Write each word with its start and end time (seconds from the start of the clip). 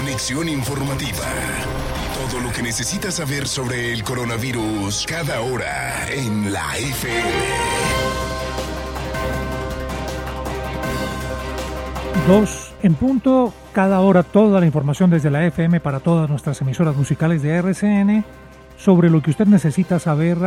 Conexión 0.00 0.48
informativa. 0.48 1.26
Todo 2.14 2.40
lo 2.40 2.50
que 2.54 2.62
necesitas 2.62 3.16
saber 3.16 3.46
sobre 3.46 3.92
el 3.92 4.02
coronavirus 4.02 5.04
cada 5.06 5.42
hora 5.42 6.10
en 6.10 6.50
la 6.50 6.74
FM. 6.78 7.20
Dos 12.26 12.72
en 12.82 12.94
punto, 12.94 13.52
cada 13.74 14.00
hora 14.00 14.22
toda 14.22 14.58
la 14.58 14.64
información 14.64 15.10
desde 15.10 15.28
la 15.28 15.44
FM 15.44 15.80
para 15.80 16.00
todas 16.00 16.30
nuestras 16.30 16.58
emisoras 16.62 16.96
musicales 16.96 17.42
de 17.42 17.56
RCN 17.56 18.24
sobre 18.78 19.10
lo 19.10 19.20
que 19.20 19.32
usted 19.32 19.48
necesita 19.48 19.98
saber 19.98 20.38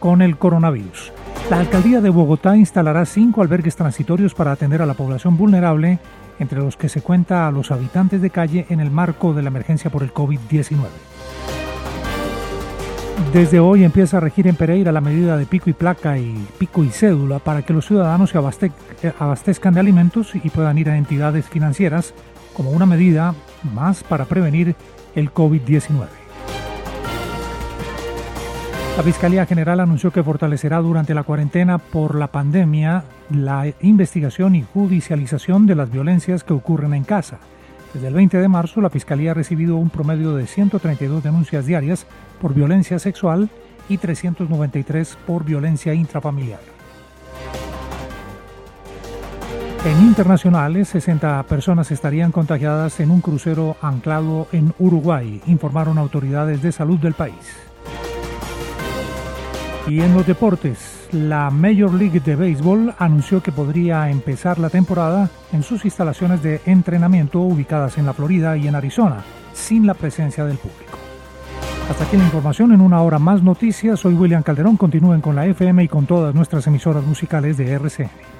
con 0.00 0.20
el 0.20 0.36
coronavirus. 0.36 1.12
La 1.48 1.60
alcaldía 1.60 2.00
de 2.00 2.10
Bogotá 2.10 2.56
instalará 2.56 3.06
cinco 3.06 3.40
albergues 3.42 3.76
transitorios 3.76 4.34
para 4.34 4.50
atender 4.50 4.82
a 4.82 4.86
la 4.86 4.94
población 4.94 5.36
vulnerable, 5.36 6.00
entre 6.40 6.58
los 6.58 6.76
que 6.76 6.88
se 6.88 7.00
cuenta 7.02 7.46
a 7.46 7.52
los 7.52 7.70
habitantes 7.70 8.20
de 8.20 8.30
calle 8.30 8.66
en 8.70 8.80
el 8.80 8.90
marco 8.90 9.32
de 9.32 9.42
la 9.42 9.48
emergencia 9.48 9.90
por 9.90 10.02
el 10.02 10.12
COVID-19. 10.12 10.88
Desde 13.32 13.60
hoy 13.60 13.84
empieza 13.84 14.16
a 14.16 14.20
regir 14.20 14.48
en 14.48 14.56
Pereira 14.56 14.90
la 14.90 15.00
medida 15.00 15.36
de 15.36 15.46
pico 15.46 15.70
y 15.70 15.72
placa 15.72 16.18
y 16.18 16.44
pico 16.58 16.82
y 16.82 16.88
cédula 16.90 17.38
para 17.38 17.62
que 17.62 17.72
los 17.72 17.86
ciudadanos 17.86 18.30
se 18.30 18.38
abaste- 18.38 18.72
eh, 19.04 19.12
abastezcan 19.20 19.74
de 19.74 19.80
alimentos 19.80 20.34
y 20.34 20.50
puedan 20.50 20.78
ir 20.78 20.90
a 20.90 20.96
entidades 20.96 21.46
financieras 21.48 22.12
como 22.54 22.70
una 22.70 22.86
medida 22.86 23.34
más 23.72 24.02
para 24.02 24.24
prevenir 24.24 24.74
el 25.14 25.32
COVID-19. 25.32 26.06
La 29.00 29.04
Fiscalía 29.04 29.46
General 29.46 29.80
anunció 29.80 30.10
que 30.10 30.22
fortalecerá 30.22 30.76
durante 30.80 31.14
la 31.14 31.22
cuarentena 31.22 31.78
por 31.78 32.14
la 32.14 32.26
pandemia 32.26 33.04
la 33.30 33.64
investigación 33.80 34.54
y 34.54 34.62
judicialización 34.62 35.66
de 35.66 35.74
las 35.74 35.90
violencias 35.90 36.44
que 36.44 36.52
ocurren 36.52 36.92
en 36.92 37.04
casa. 37.04 37.38
Desde 37.94 38.08
el 38.08 38.12
20 38.12 38.36
de 38.36 38.48
marzo, 38.48 38.82
la 38.82 38.90
Fiscalía 38.90 39.30
ha 39.30 39.34
recibido 39.34 39.76
un 39.76 39.88
promedio 39.88 40.34
de 40.34 40.46
132 40.46 41.22
denuncias 41.22 41.64
diarias 41.64 42.04
por 42.42 42.52
violencia 42.52 42.98
sexual 42.98 43.48
y 43.88 43.96
393 43.96 45.16
por 45.26 45.46
violencia 45.46 45.94
intrafamiliar. 45.94 46.60
En 49.86 49.98
internacionales, 50.02 50.88
60 50.88 51.42
personas 51.44 51.90
estarían 51.90 52.32
contagiadas 52.32 53.00
en 53.00 53.10
un 53.10 53.22
crucero 53.22 53.78
anclado 53.80 54.46
en 54.52 54.74
Uruguay, 54.78 55.40
informaron 55.46 55.96
autoridades 55.96 56.60
de 56.60 56.70
salud 56.70 56.98
del 56.98 57.14
país. 57.14 57.69
Y 59.88 60.00
en 60.00 60.14
los 60.14 60.26
deportes, 60.26 61.08
la 61.12 61.50
Major 61.50 61.92
League 61.92 62.20
de 62.20 62.36
Béisbol 62.36 62.94
anunció 62.98 63.42
que 63.42 63.50
podría 63.50 64.08
empezar 64.10 64.58
la 64.58 64.70
temporada 64.70 65.30
en 65.52 65.62
sus 65.62 65.84
instalaciones 65.84 66.42
de 66.42 66.60
entrenamiento 66.66 67.40
ubicadas 67.40 67.98
en 67.98 68.06
la 68.06 68.12
Florida 68.12 68.56
y 68.56 68.68
en 68.68 68.76
Arizona, 68.76 69.24
sin 69.52 69.86
la 69.86 69.94
presencia 69.94 70.44
del 70.44 70.58
público. 70.58 70.98
Hasta 71.90 72.04
aquí 72.04 72.16
la 72.16 72.24
información 72.24 72.72
en 72.72 72.80
una 72.82 73.02
hora 73.02 73.18
más 73.18 73.42
noticias. 73.42 73.98
Soy 73.98 74.14
William 74.14 74.44
Calderón. 74.44 74.76
Continúen 74.76 75.20
con 75.20 75.34
la 75.34 75.46
FM 75.46 75.82
y 75.82 75.88
con 75.88 76.06
todas 76.06 76.36
nuestras 76.36 76.64
emisoras 76.68 77.04
musicales 77.04 77.56
de 77.56 77.72
RCN. 77.72 78.39